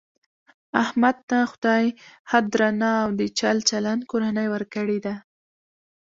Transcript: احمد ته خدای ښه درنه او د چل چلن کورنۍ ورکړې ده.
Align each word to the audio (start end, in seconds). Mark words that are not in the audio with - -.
احمد 0.83 1.17
ته 1.29 1.37
خدای 1.51 1.85
ښه 2.29 2.39
درنه 2.51 2.91
او 3.03 3.09
د 3.19 3.21
چل 3.39 3.57
چلن 3.69 3.99
کورنۍ 4.11 4.47
ورکړې 4.51 4.99
ده. 5.05 5.15